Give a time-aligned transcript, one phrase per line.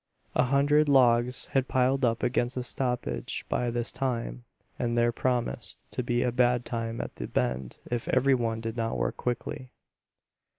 [0.33, 4.45] A hundred logs had piled up against the stoppage by this time
[4.79, 8.75] and there promised to be a bad time at the bend if every one did
[8.75, 9.69] not work quickly.